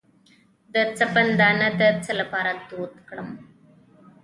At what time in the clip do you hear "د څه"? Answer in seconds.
1.79-2.11